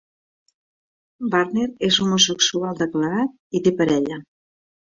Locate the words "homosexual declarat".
2.07-3.39